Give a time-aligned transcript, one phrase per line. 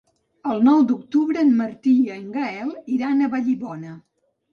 [0.51, 3.93] El nou d'octubre en Martí i en Gaël iran a Vallibona.